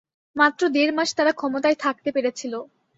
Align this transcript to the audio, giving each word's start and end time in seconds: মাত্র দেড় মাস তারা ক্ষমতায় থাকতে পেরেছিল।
মাত্র 0.35 0.61
দেড় 0.69 0.93
মাস 0.97 1.09
তারা 1.17 1.31
ক্ষমতায় 1.33 1.77
থাকতে 1.83 2.09
পেরেছিল। 2.15 2.53